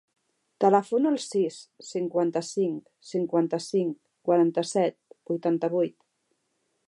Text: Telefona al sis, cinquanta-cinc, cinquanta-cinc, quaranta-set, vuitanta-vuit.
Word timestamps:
Telefona 0.63 1.09
al 1.15 1.19
sis, 1.23 1.57
cinquanta-cinc, 1.89 2.79
cinquanta-cinc, 3.11 3.93
quaranta-set, 4.29 4.99
vuitanta-vuit. 5.33 5.99